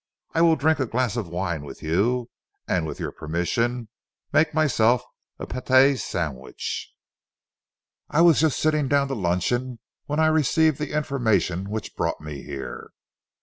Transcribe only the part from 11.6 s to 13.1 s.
which brought me here."